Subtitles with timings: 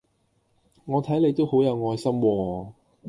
[0.85, 2.73] 我睇你都好有愛心喎